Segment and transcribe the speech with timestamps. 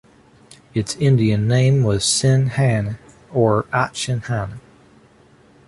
[0.73, 2.97] Its Indian name was Sinne-Hanne
[3.31, 4.59] or Achsin-Hanne.